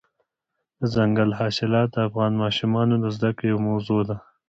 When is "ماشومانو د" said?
2.43-3.05